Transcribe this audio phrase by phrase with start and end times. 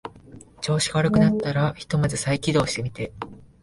[0.61, 3.13] 調子が悪くなったらひとまず再起動してみて